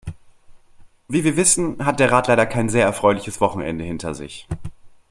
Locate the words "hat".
1.85-1.99